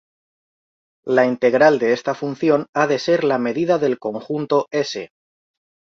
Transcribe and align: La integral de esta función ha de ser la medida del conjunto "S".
La 1.05 1.27
integral 1.27 1.77
de 1.77 1.93
esta 1.93 2.15
función 2.15 2.65
ha 2.73 2.87
de 2.87 2.97
ser 2.97 3.23
la 3.23 3.37
medida 3.37 3.77
del 3.77 3.99
conjunto 3.99 4.65
"S". 4.71 5.11